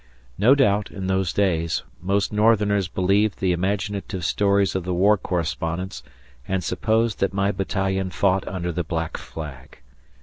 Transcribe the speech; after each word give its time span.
No 0.39 0.55
doubt, 0.55 0.89
in 0.89 1.05
those 1.05 1.31
days, 1.31 1.83
most 2.01 2.33
Northerners 2.33 2.87
believed 2.87 3.37
the 3.37 3.51
imaginative 3.51 4.25
stories 4.25 4.73
of 4.73 4.83
the 4.83 4.95
war 4.95 5.15
correspondents 5.15 6.01
and 6.47 6.63
supposed 6.63 7.19
that 7.19 7.35
my 7.35 7.51
battalion 7.51 8.09
fought 8.09 8.47
under 8.47 8.71
the 8.71 8.83
black 8.83 9.15
flag. 9.17 9.77